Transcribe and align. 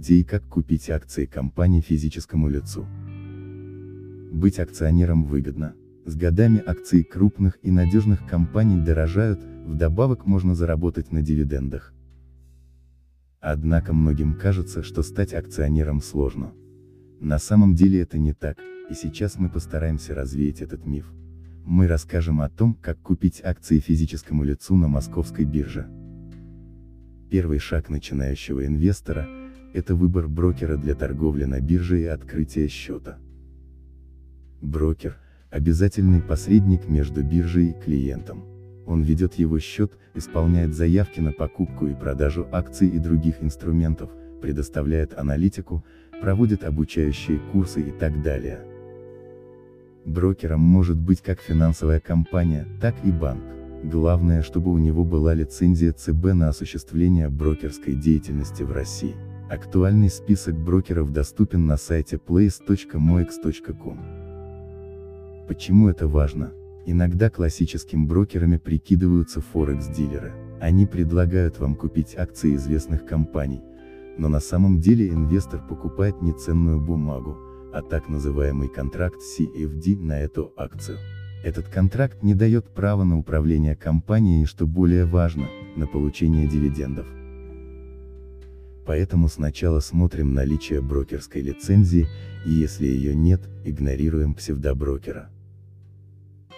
где 0.00 0.14
и 0.14 0.24
как 0.24 0.42
купить 0.48 0.88
акции 0.88 1.26
компании 1.26 1.82
физическому 1.82 2.48
лицу. 2.48 2.86
Быть 4.32 4.58
акционером 4.58 5.24
выгодно. 5.24 5.74
С 6.06 6.16
годами 6.16 6.62
акции 6.66 7.02
крупных 7.02 7.58
и 7.62 7.70
надежных 7.70 8.26
компаний 8.26 8.80
дорожают, 8.82 9.40
вдобавок 9.66 10.24
можно 10.24 10.54
заработать 10.54 11.12
на 11.12 11.20
дивидендах. 11.20 11.92
Однако 13.40 13.92
многим 13.92 14.38
кажется, 14.38 14.82
что 14.82 15.02
стать 15.02 15.34
акционером 15.34 16.00
сложно. 16.00 16.54
На 17.20 17.38
самом 17.38 17.74
деле 17.74 18.00
это 18.00 18.16
не 18.16 18.32
так, 18.32 18.56
и 18.90 18.94
сейчас 18.94 19.38
мы 19.38 19.50
постараемся 19.50 20.14
развеять 20.14 20.62
этот 20.62 20.86
миф. 20.86 21.12
Мы 21.66 21.86
расскажем 21.86 22.40
о 22.40 22.48
том, 22.48 22.72
как 22.72 22.98
купить 23.02 23.42
акции 23.44 23.80
физическому 23.80 24.44
лицу 24.44 24.76
на 24.76 24.88
московской 24.88 25.44
бирже. 25.44 25.86
Первый 27.30 27.58
шаг 27.58 27.90
начинающего 27.90 28.64
инвестора– 28.64 29.28
это 29.72 29.94
выбор 29.94 30.28
брокера 30.28 30.76
для 30.76 30.94
торговли 30.94 31.44
на 31.44 31.60
бирже 31.60 32.00
и 32.00 32.06
открытия 32.06 32.68
счета. 32.68 33.18
Брокер– 34.60 35.16
обязательный 35.50 36.20
посредник 36.20 36.88
между 36.88 37.22
биржей 37.22 37.70
и 37.70 37.80
клиентом. 37.84 38.44
Он 38.86 39.02
ведет 39.02 39.34
его 39.34 39.58
счет, 39.58 39.92
исполняет 40.14 40.74
заявки 40.74 41.20
на 41.20 41.32
покупку 41.32 41.86
и 41.86 41.94
продажу 41.94 42.46
акций 42.50 42.88
и 42.88 42.98
других 42.98 43.42
инструментов, 43.42 44.10
предоставляет 44.42 45.16
аналитику, 45.16 45.84
проводит 46.20 46.64
обучающие 46.64 47.38
курсы 47.52 47.80
и 47.80 47.90
так 47.92 48.22
далее. 48.22 48.60
Брокером 50.04 50.60
может 50.60 50.98
быть 50.98 51.20
как 51.20 51.40
финансовая 51.40 52.00
компания, 52.00 52.66
так 52.80 52.94
и 53.04 53.10
банк. 53.10 53.42
Главное, 53.84 54.42
чтобы 54.42 54.70
у 54.72 54.78
него 54.78 55.04
была 55.04 55.34
лицензия 55.34 55.92
ЦБ 55.92 56.34
на 56.34 56.48
осуществление 56.48 57.28
брокерской 57.28 57.94
деятельности 57.94 58.62
в 58.62 58.72
России. 58.72 59.14
Актуальный 59.50 60.08
список 60.10 60.54
брокеров 60.54 61.12
доступен 61.12 61.66
на 61.66 61.76
сайте 61.76 62.20
place.moex.com. 62.24 63.98
Почему 65.48 65.88
это 65.88 66.06
важно? 66.06 66.52
Иногда 66.86 67.30
классическим 67.30 68.06
брокерами 68.06 68.58
прикидываются 68.58 69.40
форекс-дилеры. 69.40 70.32
Они 70.60 70.86
предлагают 70.86 71.58
вам 71.58 71.74
купить 71.74 72.14
акции 72.16 72.54
известных 72.54 73.04
компаний. 73.04 73.60
Но 74.18 74.28
на 74.28 74.38
самом 74.38 74.78
деле 74.78 75.08
инвестор 75.08 75.60
покупает 75.68 76.22
не 76.22 76.32
ценную 76.32 76.80
бумагу, 76.80 77.36
а 77.74 77.82
так 77.82 78.08
называемый 78.08 78.68
контракт 78.68 79.16
CFD 79.16 79.96
на 79.98 80.20
эту 80.20 80.52
акцию. 80.56 80.98
Этот 81.42 81.66
контракт 81.66 82.22
не 82.22 82.34
дает 82.34 82.72
права 82.72 83.02
на 83.02 83.18
управление 83.18 83.74
компанией 83.74 84.42
и 84.44 84.46
что 84.46 84.68
более 84.68 85.06
важно, 85.06 85.48
на 85.74 85.88
получение 85.88 86.46
дивидендов. 86.46 87.19
Поэтому 88.86 89.28
сначала 89.28 89.80
смотрим 89.80 90.34
наличие 90.34 90.80
брокерской 90.80 91.42
лицензии, 91.42 92.08
и 92.46 92.50
если 92.50 92.86
ее 92.86 93.14
нет, 93.14 93.42
игнорируем 93.64 94.34
псевдоброкера. 94.34 95.30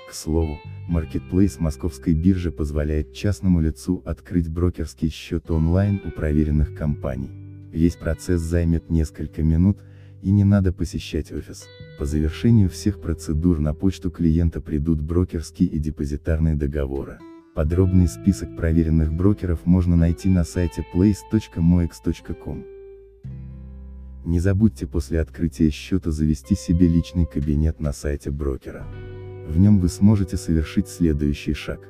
К 0.09 0.15
слову, 0.15 0.59
Marketplace 0.91 1.57
московской 1.59 2.13
биржи 2.15 2.51
позволяет 2.51 3.13
частному 3.15 3.61
лицу 3.61 4.03
открыть 4.05 4.49
брокерский 4.49 5.09
счет 5.09 5.51
онлайн 5.51 6.01
у 6.05 6.11
проверенных 6.11 6.75
компаний. 6.75 7.31
Весь 7.73 7.97
процесс 7.97 8.41
займет 8.43 8.91
несколько 8.91 9.43
минут, 9.43 9.79
и 10.23 10.31
не 10.31 10.45
надо 10.45 10.73
посещать 10.73 11.33
офис. 11.33 11.67
По 11.99 12.05
завершению 12.05 12.69
всех 12.69 13.01
процедур 13.01 13.59
на 13.59 13.75
почту 13.75 14.11
клиента 14.11 14.61
придут 14.61 15.01
брокерские 15.01 15.69
и 15.69 15.79
депозитарные 15.79 16.55
договоры. 16.55 17.19
Подробный 17.55 18.09
список 18.09 18.57
проверенных 18.57 19.13
брокеров 19.13 19.67
можно 19.67 19.95
найти 19.95 20.31
на 20.31 20.43
сайте 20.43 20.87
place.moex.com. 20.95 22.65
Не 24.25 24.41
забудьте 24.41 24.87
после 24.87 25.21
открытия 25.21 25.69
счета 25.69 26.11
завести 26.11 26.55
себе 26.55 26.89
личный 26.89 27.27
кабинет 27.27 27.79
на 27.79 27.93
сайте 27.93 28.31
брокера. 28.31 28.87
В 29.47 29.59
нем 29.59 29.81
вы 29.81 29.89
сможете 29.89 30.39
совершить 30.39 30.89
следующий 30.89 31.53
шаг. 31.53 31.81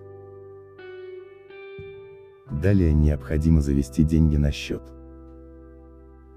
Далее 2.51 2.93
необходимо 2.93 3.61
завести 3.61 4.03
деньги 4.03 4.37
на 4.37 4.51
счет. 4.51 4.83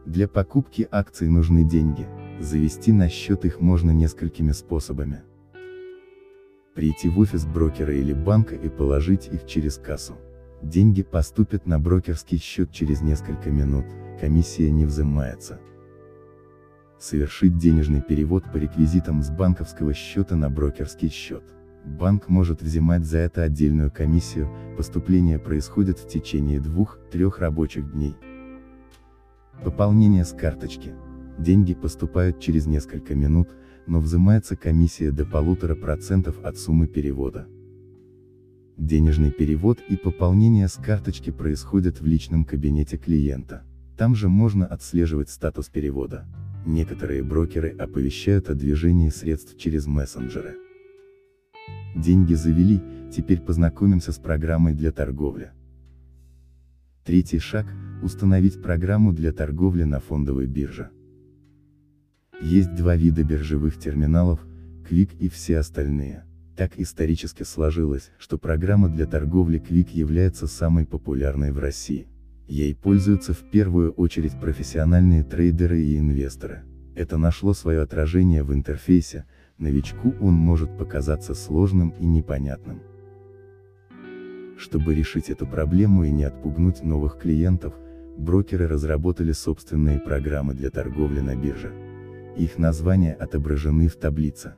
Для 0.06 0.28
покупки 0.28 0.88
акций 0.92 1.30
нужны 1.30 1.64
деньги, 1.64 2.08
завести 2.40 2.92
на 2.92 3.10
счет 3.10 3.44
их 3.44 3.60
можно 3.60 3.90
несколькими 3.90 4.52
способами. 4.52 5.24
Прийти 6.76 7.08
в 7.08 7.20
офис 7.20 7.46
брокера 7.46 7.94
или 7.94 8.12
банка 8.12 8.54
и 8.54 8.68
положить 8.68 9.30
их 9.32 9.46
через 9.46 9.78
кассу. 9.78 10.18
Деньги 10.62 11.04
поступят 11.04 11.66
на 11.66 11.80
брокерский 11.80 12.38
счет 12.38 12.70
через 12.72 13.02
несколько 13.02 13.50
минут, 13.50 13.86
комиссия 14.20 14.70
не 14.70 14.86
взимается. 14.86 15.60
Совершить 17.00 17.58
денежный 17.58 18.02
перевод 18.02 18.44
по 18.52 18.58
реквизитам 18.58 19.24
с 19.24 19.30
банковского 19.30 19.94
счета 19.94 20.36
на 20.36 20.50
брокерский 20.50 21.10
счет. 21.10 21.44
Банк 21.86 22.28
может 22.28 22.62
взимать 22.62 23.06
за 23.06 23.20
это 23.20 23.44
отдельную 23.44 23.90
комиссию, 23.90 24.50
поступление 24.76 25.40
происходит 25.40 26.00
в 26.00 26.08
течение 26.10 26.60
двух-трех 26.60 27.40
рабочих 27.40 27.90
дней. 27.94 28.18
Пополнение 29.64 30.26
с 30.26 30.34
карточки. 30.34 30.94
Деньги 31.38 31.74
поступают 31.74 32.40
через 32.40 32.66
несколько 32.66 33.16
минут, 33.16 33.50
но 33.88 34.00
взимается 34.00 34.56
комиссия 34.56 35.12
до 35.12 35.26
полутора 35.26 35.76
процентов 35.76 36.44
от 36.44 36.58
суммы 36.58 36.88
перевода. 36.88 37.48
Денежный 38.78 39.32
перевод 39.32 39.80
и 39.88 39.96
пополнение 39.96 40.68
с 40.68 40.74
карточки 40.74 41.32
происходят 41.32 42.02
в 42.02 42.06
личном 42.06 42.44
кабинете 42.44 42.98
клиента. 42.98 43.64
Там 43.98 44.16
же 44.16 44.28
можно 44.28 44.66
отслеживать 44.66 45.30
статус 45.30 45.70
перевода. 45.70 46.26
Некоторые 46.66 47.24
брокеры 47.24 47.70
оповещают 47.70 48.50
о 48.50 48.56
движении 48.56 49.10
средств 49.10 49.58
через 49.58 49.86
мессенджеры. 49.88 50.56
Деньги 51.96 52.34
завели, 52.34 52.82
теперь 53.16 53.40
познакомимся 53.40 54.12
с 54.12 54.18
программой 54.18 54.74
для 54.74 54.92
торговли. 54.92 55.52
Третий 57.06 57.40
шаг– 57.40 57.68
установить 58.04 58.62
программу 58.62 59.14
для 59.14 59.32
торговли 59.32 59.84
на 59.84 60.00
фондовой 60.00 60.48
бирже. 60.48 60.90
Есть 62.42 62.76
два 62.76 62.96
вида 62.96 63.24
биржевых 63.24 63.78
терминалов, 63.78 64.46
Quick 64.90 65.18
и 65.18 65.30
все 65.30 65.58
остальные. 65.60 66.26
Так 66.58 66.78
исторически 66.78 67.44
сложилось, 67.44 68.12
что 68.18 68.38
программа 68.38 68.90
для 68.90 69.06
торговли 69.06 69.60
Quick 69.60 69.90
является 69.94 70.46
самой 70.48 70.86
популярной 70.86 71.52
в 71.52 71.60
России. 71.60 72.08
Ей 72.48 72.76
пользуются 72.76 73.34
в 73.34 73.50
первую 73.50 73.92
очередь 73.94 74.40
профессиональные 74.40 75.24
трейдеры 75.24 75.82
и 75.82 75.98
инвесторы. 75.98 76.64
Это 76.96 77.18
нашло 77.18 77.54
свое 77.54 77.82
отражение 77.82 78.44
в 78.44 78.54
интерфейсе, 78.54 79.26
новичку 79.58 80.14
он 80.22 80.34
может 80.34 80.78
показаться 80.78 81.34
сложным 81.34 81.90
и 82.00 82.06
непонятным. 82.06 82.82
Чтобы 84.58 84.94
решить 84.94 85.30
эту 85.30 85.48
проблему 85.48 86.04
и 86.04 86.12
не 86.12 86.24
отпугнуть 86.24 86.84
новых 86.84 87.18
клиентов, 87.18 87.74
брокеры 88.18 88.68
разработали 88.68 89.32
собственные 89.32 90.00
программы 90.00 90.54
для 90.54 90.70
торговли 90.70 91.20
на 91.20 91.36
бирже. 91.36 91.85
Их 92.38 92.58
названия 92.58 93.14
отображены 93.14 93.88
в 93.88 93.96
таблице. 93.96 94.56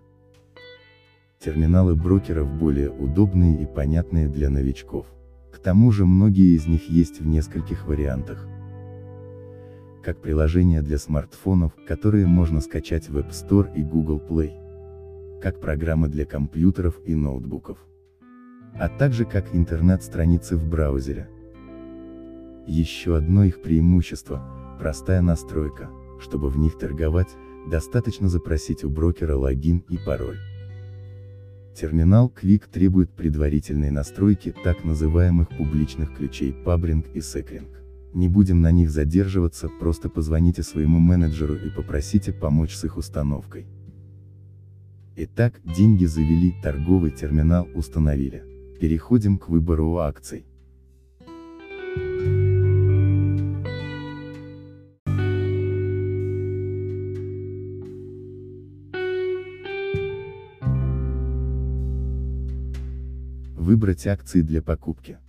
Терминалы 1.40 1.96
брокеров 1.96 2.52
более 2.52 2.90
удобные 2.90 3.62
и 3.62 3.66
понятные 3.66 4.28
для 4.28 4.50
новичков. 4.50 5.06
К 5.52 5.60
тому 5.60 5.92
же 5.92 6.06
многие 6.06 6.56
из 6.56 6.66
них 6.68 6.90
есть 6.90 7.22
в 7.22 7.28
нескольких 7.28 7.88
вариантах. 7.88 8.48
Как 10.04 10.22
приложения 10.22 10.82
для 10.82 10.98
смартфонов, 10.98 11.74
которые 11.88 12.26
можно 12.26 12.62
скачать 12.62 13.10
в 13.10 13.18
App 13.18 13.30
Store 13.30 13.72
и 13.76 13.84
Google 13.84 14.22
Play. 14.28 15.40
Как 15.42 15.60
программы 15.60 16.08
для 16.08 16.26
компьютеров 16.26 17.00
и 17.06 17.14
ноутбуков 17.14 17.78
а 18.80 18.90
также 18.90 19.26
как 19.26 19.56
интернет-страницы 19.56 20.56
в 20.56 20.68
браузере. 20.68 21.30
Еще 22.68 23.16
одно 23.16 23.44
их 23.44 23.62
преимущество– 23.62 24.78
простая 24.80 25.22
настройка, 25.22 25.90
чтобы 26.20 26.50
в 26.50 26.58
них 26.58 26.78
торговать, 26.78 27.36
достаточно 27.70 28.30
запросить 28.30 28.84
у 28.84 28.90
брокера 28.90 29.36
логин 29.36 29.84
и 29.90 29.98
пароль. 29.98 30.40
Терминал 31.76 32.34
Quick 32.36 32.64
требует 32.72 33.12
предварительной 33.12 33.92
настройки 33.92 34.52
так 34.64 34.84
называемых 34.84 35.50
публичных 35.50 36.16
ключей 36.16 36.56
Pabring 36.66 37.06
и 37.14 37.20
Secring. 37.20 37.68
Не 38.16 38.28
будем 38.28 38.62
на 38.62 38.72
них 38.72 38.90
задерживаться, 38.90 39.70
просто 39.80 40.10
позвоните 40.10 40.64
своему 40.64 40.98
менеджеру 40.98 41.54
и 41.54 41.70
попросите 41.70 42.34
помочь 42.34 42.74
с 42.74 42.84
их 42.84 42.98
установкой. 42.98 43.68
Итак, 45.18 45.62
деньги 45.64 46.06
завели, 46.06 46.56
торговый 46.64 47.12
терминал 47.12 47.68
установили. 47.76 48.44
Переходим 48.80 49.38
к 49.38 49.50
выбору 49.50 49.98
акций. 49.98 50.47
Выбрать 63.78 64.08
акции 64.08 64.42
для 64.42 64.64
покупки. 64.64 65.20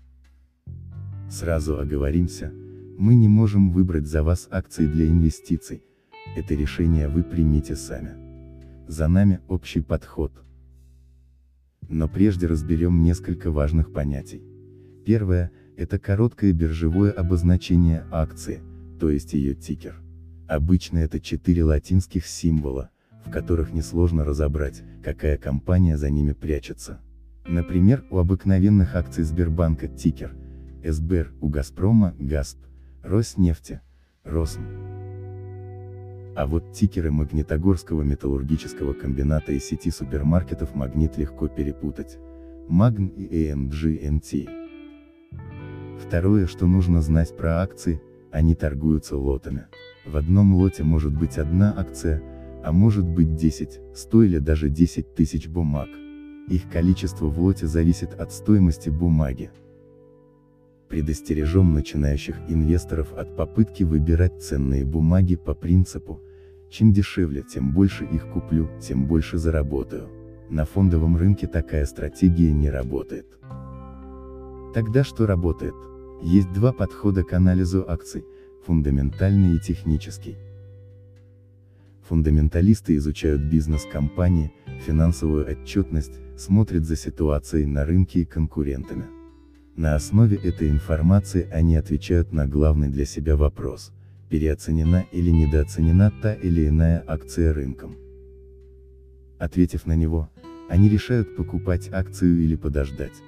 Сразу 1.28 1.78
оговоримся, 1.78 2.50
Мы 2.96 3.14
не 3.14 3.28
можем 3.28 3.70
выбрать 3.70 4.06
за 4.06 4.22
вас 4.22 4.48
акции 4.50 4.86
для 4.86 5.06
инвестиций, 5.06 5.82
это 6.34 6.54
решение 6.54 7.08
вы 7.08 7.24
примите 7.24 7.76
сами. 7.76 8.16
За 8.88 9.06
нами 9.06 9.40
общий 9.48 9.82
подход. 9.82 10.32
Но 11.90 12.08
прежде 12.08 12.46
разберем 12.46 13.02
несколько 13.02 13.50
важных 13.50 13.92
понятий. 13.92 14.42
Первое– 15.04 15.50
это 15.76 15.98
короткое 15.98 16.54
биржевое 16.54 17.12
обозначение 17.12 18.06
акции, 18.10 18.62
то 18.98 19.10
есть 19.10 19.34
ее 19.34 19.56
тикер. 19.56 20.00
Обычно 20.48 21.00
это 21.00 21.20
четыре 21.20 21.64
латинских 21.64 22.24
символа, 22.24 22.88
в 23.26 23.30
которых 23.30 23.74
несложно 23.74 24.24
разобрать, 24.24 24.82
какая 25.04 25.36
компания 25.36 25.98
за 25.98 26.08
ними 26.08 26.32
прячется. 26.32 27.02
Например, 27.48 28.04
у 28.10 28.18
обыкновенных 28.18 28.94
акций 28.94 29.24
Сбербанка 29.24 29.88
тикер, 29.88 30.36
СБР, 30.84 31.32
у 31.40 31.48
Газпрома, 31.48 32.14
ГАСП, 32.18 32.58
Роснефти, 33.02 33.80
Росм. 34.22 34.60
А 36.36 36.46
вот 36.46 36.72
тикеры 36.72 37.10
Магнитогорского 37.10 38.02
металлургического 38.02 38.92
комбината 38.92 39.52
и 39.52 39.58
сети 39.60 39.90
супермаркетов 39.90 40.74
Магнит 40.74 41.16
легко 41.16 41.48
перепутать. 41.48 42.18
Магн 42.68 43.06
и 43.06 43.50
AMG 43.50 44.46
Второе, 45.98 46.46
что 46.46 46.66
нужно 46.66 47.00
знать 47.00 47.34
про 47.34 47.62
акции, 47.62 48.02
они 48.30 48.54
торгуются 48.54 49.16
лотами. 49.16 49.68
В 50.04 50.18
одном 50.18 50.54
лоте 50.54 50.84
может 50.84 51.18
быть 51.18 51.38
одна 51.38 51.74
акция, 51.74 52.22
а 52.62 52.72
может 52.72 53.06
быть 53.08 53.36
10, 53.36 53.80
100 53.94 54.22
или 54.24 54.38
даже 54.38 54.68
10 54.68 55.14
тысяч 55.14 55.48
бумаг. 55.48 55.88
Их 56.48 56.70
количество 56.70 57.26
в 57.26 57.38
лоте 57.38 57.66
зависит 57.66 58.14
от 58.14 58.32
стоимости 58.32 58.88
бумаги. 58.88 59.50
Предостережем 60.88 61.74
начинающих 61.74 62.36
инвесторов 62.48 63.12
от 63.12 63.36
попытки 63.36 63.82
выбирать 63.82 64.42
ценные 64.42 64.86
бумаги 64.86 65.36
по 65.36 65.54
принципу, 65.54 66.22
чем 66.70 66.92
дешевле, 66.92 67.42
тем 67.42 67.72
больше 67.74 68.04
их 68.04 68.30
куплю, 68.30 68.68
тем 68.80 69.06
больше 69.06 69.36
заработаю. 69.36 70.08
На 70.48 70.64
фондовом 70.64 71.16
рынке 71.16 71.46
такая 71.46 71.84
стратегия 71.84 72.52
не 72.52 72.70
работает. 72.70 73.26
Тогда 74.72 75.04
что 75.04 75.26
работает? 75.26 75.74
Есть 76.22 76.52
два 76.52 76.72
подхода 76.72 77.22
к 77.24 77.32
анализу 77.34 77.84
акций, 77.86 78.24
фундаментальный 78.66 79.56
и 79.56 79.60
технический. 79.60 80.36
Фундаменталисты 82.08 82.96
изучают 82.96 83.42
бизнес 83.42 83.84
компании, 83.84 84.50
финансовую 84.86 85.46
отчетность, 85.46 86.20
смотрят 86.38 86.84
за 86.84 86.96
ситуацией 86.96 87.66
на 87.66 87.84
рынке 87.84 88.20
и 88.20 88.24
конкурентами. 88.24 89.04
На 89.76 89.94
основе 89.94 90.36
этой 90.36 90.70
информации 90.70 91.48
они 91.52 91.76
отвечают 91.76 92.32
на 92.32 92.46
главный 92.46 92.88
для 92.88 93.04
себя 93.04 93.36
вопрос, 93.36 93.92
переоценена 94.28 95.04
или 95.12 95.30
недооценена 95.30 96.12
та 96.22 96.34
или 96.34 96.68
иная 96.68 97.04
акция 97.06 97.52
рынком. 97.52 97.96
Ответив 99.38 99.86
на 99.86 99.94
него, 99.94 100.28
они 100.68 100.88
решают 100.88 101.36
покупать 101.36 101.88
акцию 101.92 102.42
или 102.42 102.56
подождать. 102.56 103.22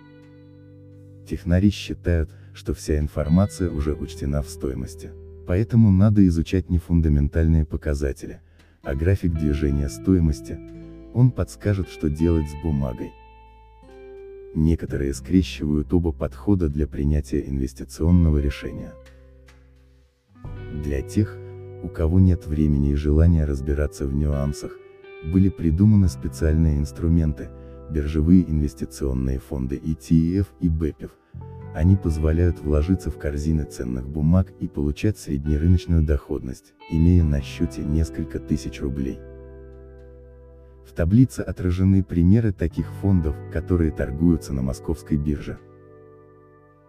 Технари 1.29 1.71
считают, 1.71 2.31
что 2.53 2.75
вся 2.75 2.99
информация 2.99 3.71
уже 3.71 3.95
учтена 3.95 4.43
в 4.43 4.49
стоимости. 4.49 5.11
Поэтому 5.47 5.91
надо 5.91 6.27
изучать 6.27 6.69
не 6.69 6.79
фундаментальные 6.79 7.65
показатели, 7.65 8.41
а 8.83 8.95
график 8.95 9.33
движения 9.35 9.89
стоимости, 9.89 10.59
он 11.15 11.31
подскажет, 11.31 11.89
что 11.89 12.09
делать 12.09 12.49
с 12.49 12.63
бумагой. 12.63 13.13
Некоторые 14.55 15.15
скрещивают 15.15 15.93
оба 15.93 16.13
подхода 16.13 16.69
для 16.69 16.87
принятия 16.87 17.41
инвестиционного 17.47 18.39
решения. 18.39 18.93
Для 20.83 21.03
тех, 21.03 21.37
у 21.83 21.89
кого 21.89 22.19
нет 22.19 22.47
времени 22.47 22.91
и 22.91 22.97
желания 22.97 23.45
разбираться 23.45 24.07
в 24.07 24.15
нюансах, 24.15 24.73
были 25.33 25.51
придуманы 25.51 26.09
специальные 26.09 26.79
инструменты, 26.79 27.49
биржевые 27.91 28.43
инвестиционные 28.49 29.39
фонды 29.39 29.77
ETF 29.77 30.47
и 30.61 30.69
BEPIF. 30.69 31.11
Они 31.75 31.95
позволяют 31.95 32.59
вложиться 32.61 33.11
в 33.11 33.19
корзины 33.19 33.65
ценных 33.65 34.09
бумаг 34.09 34.53
и 34.59 34.67
получать 34.67 35.19
среднерыночную 35.19 36.03
доходность, 36.03 36.75
имея 36.91 37.23
на 37.23 37.41
счете 37.41 37.83
несколько 37.83 38.41
тысяч 38.41 38.81
рублей. 38.81 39.21
Таблице 41.01 41.41
отражены 41.41 42.05
примеры 42.05 42.53
таких 42.53 42.87
фондов, 43.01 43.35
которые 43.51 43.91
торгуются 43.91 44.53
на 44.53 44.61
московской 44.61 45.17
бирже. 45.17 45.59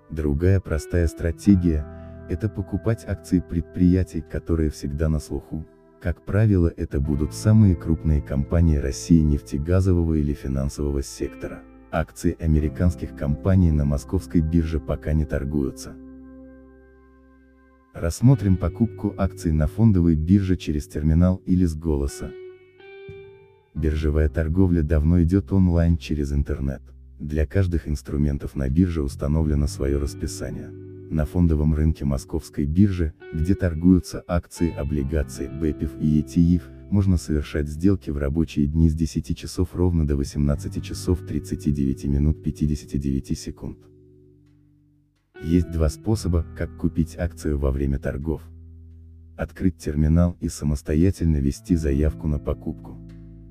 Другая 0.09 0.59
простая 0.59 1.07
стратегия– 1.07 1.87
это 2.29 2.49
покупать 2.49 3.05
акции 3.07 3.39
предприятий, 3.39 4.19
которые 4.19 4.69
всегда 4.69 5.07
на 5.07 5.19
слуху. 5.19 5.65
Как 6.01 6.25
правило, 6.25 6.73
это 6.75 6.99
будут 6.99 7.33
самые 7.33 7.73
крупные 7.73 8.21
компании 8.21 8.75
России 8.75 9.21
нефтегазового 9.21 10.15
или 10.15 10.33
финансового 10.33 11.01
сектора. 11.01 11.61
Акции 11.89 12.35
американских 12.37 13.15
компаний 13.15 13.71
на 13.71 13.85
московской 13.85 14.41
бирже 14.41 14.81
пока 14.81 15.13
не 15.13 15.23
торгуются. 15.23 15.95
Рассмотрим 17.93 18.57
покупку 18.57 19.15
акций 19.17 19.53
на 19.53 19.67
фондовой 19.67 20.15
бирже 20.15 20.57
через 20.57 20.85
терминал 20.85 21.41
или 21.45 21.63
с 21.63 21.75
голоса. 21.75 22.29
Биржевая 23.73 24.27
торговля 24.27 24.83
давно 24.83 25.23
идет 25.23 25.53
онлайн 25.53 25.97
через 25.97 26.33
интернет. 26.33 26.81
Для 27.19 27.45
каждых 27.45 27.87
инструментов 27.87 28.55
на 28.55 28.69
бирже 28.69 29.01
установлено 29.01 29.67
свое 29.67 29.97
расписание. 29.97 30.69
На 30.69 31.25
фондовом 31.25 31.73
рынке 31.73 32.03
московской 32.03 32.65
биржи, 32.65 33.13
где 33.33 33.55
торгуются 33.55 34.23
акции, 34.27 34.73
облигации, 34.73 35.47
БЭПИФ 35.47 35.91
и 36.01 36.21
ETF, 36.21 36.63
можно 36.89 37.15
совершать 37.15 37.69
сделки 37.69 38.09
в 38.09 38.17
рабочие 38.17 38.65
дни 38.67 38.89
с 38.89 38.93
10 38.93 39.37
часов 39.37 39.73
ровно 39.73 40.05
до 40.05 40.17
18 40.17 40.83
часов 40.83 41.19
39 41.25 42.05
минут 42.05 42.43
59 42.43 43.37
секунд. 43.37 43.77
Есть 45.41 45.71
два 45.71 45.89
способа, 45.89 46.45
как 46.57 46.75
купить 46.77 47.17
акцию 47.17 47.57
во 47.57 47.71
время 47.71 47.99
торгов. 47.99 48.41
Открыть 49.37 49.77
терминал 49.77 50.35
и 50.41 50.49
самостоятельно 50.49 51.37
ввести 51.37 51.75
заявку 51.75 52.27
на 52.27 52.37
покупку 52.37 52.97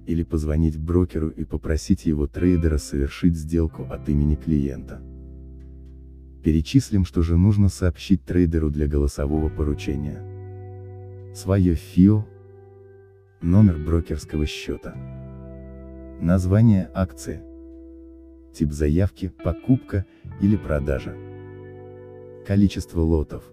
или 0.06 0.23
позвонить 0.23 0.79
брокеру 0.79 1.29
и 1.29 1.44
попросить 1.44 2.06
его 2.06 2.26
трейдера 2.26 2.79
совершить 2.79 3.37
сделку 3.37 3.85
от 3.85 4.08
имени 4.08 4.35
клиента. 4.35 5.00
Перечислим, 6.42 7.04
что 7.04 7.23
же 7.23 7.37
нужно 7.37 7.69
сообщить 7.69 8.25
трейдеру 8.25 8.71
для 8.71 8.87
голосового 8.87 9.49
поручения. 9.50 11.33
Свое 11.35 11.75
ФИО, 11.75 12.26
номер 13.42 13.78
брокерского 13.78 14.47
счета, 14.47 14.95
название 16.21 16.90
акции, 16.95 17.42
тип 18.54 18.73
заявки, 18.73 19.33
покупка 19.45 20.07
или 20.40 20.57
продажа, 20.57 21.14
количество 22.47 23.00
лотов, 23.00 23.45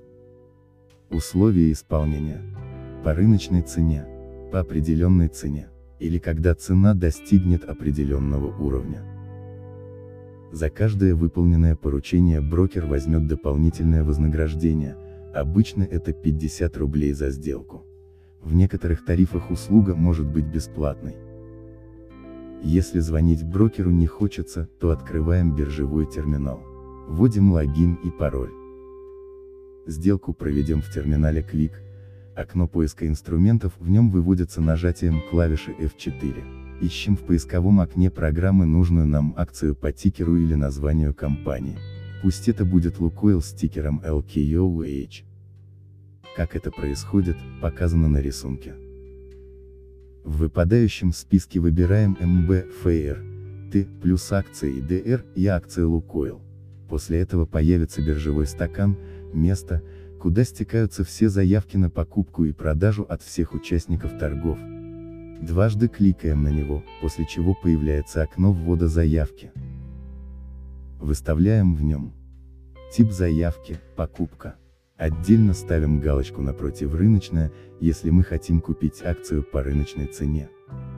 условия 1.09 1.71
исполнения, 1.71 2.41
по 3.03 3.13
рыночной 3.13 3.61
цене, 3.61 4.05
по 4.51 4.61
определенной 4.61 5.27
цене 5.27 5.69
или 5.99 6.19
когда 6.19 6.53
цена 6.55 6.93
достигнет 6.93 7.63
определенного 7.63 8.55
уровня. 8.57 9.03
За 10.51 10.69
каждое 10.69 11.13
выполненное 11.13 11.75
поручение 11.75 12.41
брокер 12.41 12.85
возьмет 12.85 13.27
дополнительное 13.27 14.03
вознаграждение, 14.03 14.95
обычно 15.33 15.83
это 15.83 16.13
50 16.13 16.77
рублей 16.77 17.13
за 17.13 17.29
сделку. 17.31 17.85
В 18.41 18.53
некоторых 18.53 19.03
тарифах 19.03 19.51
услуга 19.51 19.95
может 19.95 20.25
быть 20.25 20.45
бесплатной. 20.45 21.15
Если 22.63 22.99
звонить 22.99 23.43
брокеру 23.43 23.91
не 23.91 24.07
хочется, 24.07 24.69
то 24.79 24.91
открываем 24.91 25.55
биржевой 25.55 26.05
терминал. 26.05 26.61
Вводим 27.07 27.51
логин 27.51 27.95
и 28.03 28.09
пароль. 28.09 28.51
Сделку 29.85 30.33
проведем 30.33 30.81
в 30.81 30.91
терминале 30.91 31.41
Quick, 31.41 31.71
Окно 32.37 32.67
поиска 32.67 33.07
инструментов 33.07 33.73
в 33.79 33.89
нем 33.89 34.11
выводится 34.11 34.61
нажатием 34.61 35.23
клавиши 35.31 35.71
F4. 35.71 36.43
Ищем 36.81 37.17
в 37.17 37.21
поисковом 37.21 37.79
окне 37.79 38.11
программы 38.11 38.67
нужную 38.67 39.07
нам 39.07 39.33
акцию 39.35 39.75
по 39.75 39.91
тикеру 39.91 40.37
или 40.37 40.53
названию 40.53 41.15
компании. 41.15 41.79
Пусть 42.21 42.47
это 42.47 42.63
будет 42.63 42.97
Lukoil 42.99 43.41
с 43.41 43.53
тикером 43.53 44.03
LKOH. 44.05 45.23
Как 46.35 46.55
это 46.55 46.69
происходит, 46.69 47.37
показано 47.59 48.07
на 48.07 48.21
рисунке. 48.21 48.75
В 50.23 50.37
выпадающем 50.37 51.13
списке 51.13 51.59
выбираем 51.59 52.15
MB 52.21 52.67
Fair, 52.83 53.71
T 53.71 53.87
плюс 53.99 54.31
акции 54.31 54.79
DR 54.79 55.25
и 55.33 55.47
акции 55.47 55.83
Lukoil. 55.83 56.39
После 56.87 57.19
этого 57.19 57.47
появится 57.47 58.03
биржевой 58.03 58.45
стакан, 58.45 58.95
место, 59.33 59.81
куда 60.27 60.43
стекаются 60.43 61.05
все 61.05 61.29
заявки 61.29 61.77
на 61.77 61.89
покупку 61.89 62.43
и 62.43 62.51
продажу 62.51 63.03
от 63.07 63.21
всех 63.21 63.53
участников 63.53 64.19
торгов. 64.19 64.59
Дважды 65.41 65.87
кликаем 65.87 66.43
на 66.43 66.49
него, 66.49 66.83
после 67.01 67.25
чего 67.25 67.53
появляется 67.53 68.23
окно 68.23 68.51
ввода 68.51 68.89
заявки. 68.89 69.53
Выставляем 70.99 71.75
в 71.75 71.81
нем. 71.81 72.11
Тип 72.91 73.13
заявки, 73.13 73.79
покупка. 73.95 74.55
Отдельно 74.97 75.53
ставим 75.53 76.01
галочку 76.01 76.41
напротив 76.41 76.93
рыночная, 76.93 77.49
если 77.79 78.09
мы 78.09 78.25
хотим 78.25 78.59
купить 78.59 79.01
акцию 79.05 79.43
по 79.43 79.63
рыночной 79.63 80.07
цене. 80.07 80.49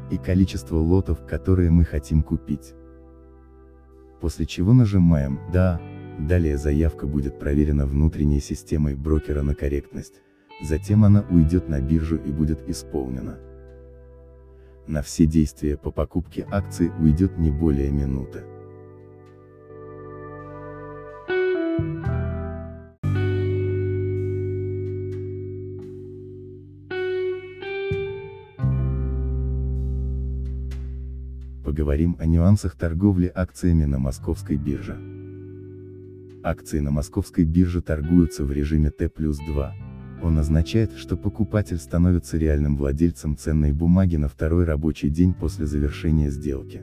И 0.09 0.17
количество 0.17 0.77
лотов, 0.77 1.23
которые 1.27 1.69
мы 1.69 1.85
хотим 1.85 2.23
купить. 2.23 2.73
После 4.21 4.47
чего 4.47 4.73
нажимаем 4.73 5.39
«Да», 5.53 5.79
далее 6.27 6.57
заявка 6.57 7.07
будет 7.07 7.39
проверена 7.39 7.85
внутренней 7.85 8.39
системой 8.39 8.95
брокера 8.95 9.41
на 9.41 9.55
корректность, 9.55 10.21
затем 10.61 11.05
она 11.05 11.25
уйдет 11.29 11.69
на 11.69 11.79
биржу 11.79 12.17
и 12.17 12.31
будет 12.31 12.67
исполнена. 12.69 13.37
На 14.87 15.01
все 15.01 15.25
действия 15.25 15.77
по 15.77 15.91
покупке 15.91 16.47
акций 16.49 16.91
уйдет 16.99 17.37
не 17.37 17.51
более 17.51 17.91
минуты. 17.91 18.43
Поговорим 31.63 32.17
о 32.19 32.25
нюансах 32.25 32.75
торговли 32.75 33.31
акциями 33.33 33.85
на 33.85 33.99
московской 33.99 34.57
бирже. 34.57 35.18
Акции 36.41 36.79
на 36.79 36.89
московской 36.89 37.43
бирже 37.43 37.81
торгуются 37.81 38.45
в 38.45 38.51
режиме 38.51 38.91
Т 38.91 39.09
плюс 39.09 39.37
2. 39.39 39.75
Он 40.23 40.37
означает, 40.37 40.93
что 40.93 41.17
покупатель 41.17 41.77
становится 41.77 42.37
реальным 42.37 42.77
владельцем 42.77 43.35
ценной 43.35 43.73
бумаги 43.73 44.15
на 44.15 44.29
второй 44.29 44.63
рабочий 44.63 45.09
день 45.09 45.33
после 45.33 45.65
завершения 45.65 46.29
сделки. 46.29 46.81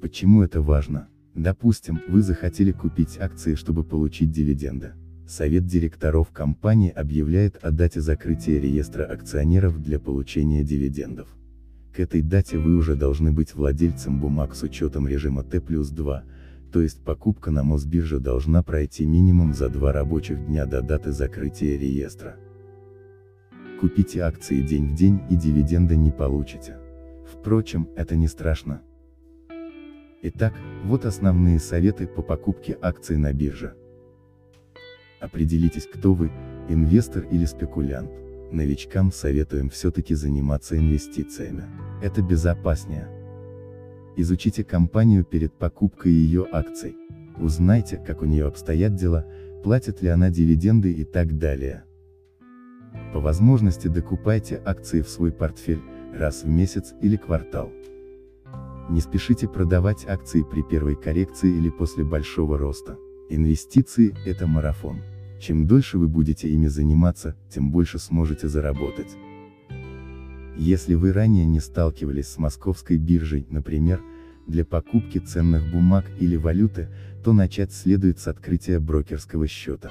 Почему 0.00 0.42
это 0.42 0.62
важно? 0.62 1.08
Допустим, 1.34 2.00
вы 2.08 2.22
захотели 2.22 2.72
купить 2.72 3.18
акции, 3.20 3.54
чтобы 3.54 3.84
получить 3.84 4.30
дивиденды. 4.30 4.92
Совет 5.28 5.66
директоров 5.66 6.30
компании 6.30 6.90
объявляет 6.90 7.58
о 7.60 7.70
дате 7.70 8.00
закрытия 8.00 8.58
реестра 8.58 9.04
акционеров 9.04 9.82
для 9.82 9.98
получения 9.98 10.62
дивидендов. 10.64 11.28
К 11.94 12.00
этой 12.00 12.22
дате 12.22 12.56
вы 12.56 12.76
уже 12.76 12.94
должны 12.94 13.32
быть 13.32 13.54
владельцем 13.54 14.20
бумаг 14.20 14.54
с 14.54 14.62
учетом 14.62 15.06
режима 15.06 15.42
Т 15.42 15.60
плюс 15.60 15.90
2, 15.90 16.24
то 16.76 16.82
есть 16.82 17.02
покупка 17.02 17.50
на 17.50 17.62
Мосбирже 17.62 18.20
должна 18.20 18.62
пройти 18.62 19.06
минимум 19.06 19.54
за 19.54 19.70
два 19.70 19.92
рабочих 19.92 20.44
дня 20.44 20.66
до 20.66 20.82
даты 20.82 21.10
закрытия 21.10 21.78
реестра. 21.78 22.36
Купите 23.80 24.20
акции 24.20 24.60
день 24.60 24.90
в 24.90 24.94
день 24.94 25.22
и 25.30 25.36
дивиденды 25.36 25.96
не 25.96 26.10
получите. 26.10 26.76
Впрочем, 27.32 27.88
это 27.96 28.14
не 28.14 28.28
страшно. 28.28 28.82
Итак, 30.20 30.52
вот 30.84 31.06
основные 31.06 31.60
советы 31.60 32.06
по 32.06 32.20
покупке 32.20 32.76
акций 32.82 33.16
на 33.16 33.32
бирже. 33.32 33.74
Определитесь 35.18 35.88
кто 35.90 36.12
вы, 36.12 36.30
инвестор 36.68 37.22
или 37.30 37.46
спекулянт. 37.46 38.10
Новичкам 38.52 39.12
советуем 39.12 39.70
все-таки 39.70 40.14
заниматься 40.14 40.76
инвестициями. 40.76 41.64
Это 42.02 42.20
безопаснее. 42.20 43.15
Изучите 44.18 44.64
компанию 44.64 45.24
перед 45.24 45.52
покупкой 45.52 46.12
ее 46.12 46.46
акций. 46.50 46.96
Узнайте, 47.38 47.98
как 47.98 48.22
у 48.22 48.24
нее 48.24 48.46
обстоят 48.46 48.94
дела, 48.94 49.26
платит 49.62 50.00
ли 50.00 50.08
она 50.08 50.30
дивиденды 50.30 50.90
и 50.90 51.04
так 51.04 51.36
далее. 51.38 51.84
По 53.12 53.20
возможности 53.20 53.88
докупайте 53.88 54.60
акции 54.64 55.02
в 55.02 55.08
свой 55.10 55.32
портфель, 55.32 55.82
раз 56.14 56.44
в 56.44 56.48
месяц 56.48 56.94
или 57.02 57.16
квартал. 57.16 57.70
Не 58.88 59.00
спешите 59.00 59.48
продавать 59.48 60.06
акции 60.08 60.42
при 60.42 60.62
первой 60.62 60.96
коррекции 60.96 61.50
или 61.50 61.68
после 61.68 62.02
большого 62.02 62.56
роста. 62.56 62.96
Инвестиции– 63.28 64.14
это 64.26 64.46
марафон. 64.46 65.02
Чем 65.40 65.66
дольше 65.66 65.98
вы 65.98 66.08
будете 66.08 66.48
ими 66.48 66.68
заниматься, 66.68 67.36
тем 67.50 67.70
больше 67.70 67.98
сможете 67.98 68.48
заработать. 68.48 69.14
Если 70.58 70.94
вы 70.94 71.12
ранее 71.12 71.44
не 71.44 71.60
сталкивались 71.60 72.28
с 72.28 72.38
московской 72.38 72.96
биржей, 72.96 73.46
например, 73.50 74.00
для 74.46 74.64
покупки 74.64 75.18
ценных 75.18 75.70
бумаг 75.70 76.06
или 76.18 76.36
валюты, 76.36 76.88
то 77.22 77.32
начать 77.32 77.72
следует 77.72 78.18
с 78.18 78.28
открытия 78.28 78.78
брокерского 78.78 79.46
счета. 79.46 79.90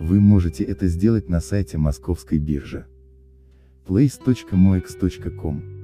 Вы 0.00 0.20
можете 0.20 0.64
это 0.64 0.88
сделать 0.88 1.28
на 1.28 1.40
сайте 1.40 1.78
московской 1.78 2.38
биржи 2.38 2.86
place.moex.com 3.86 5.79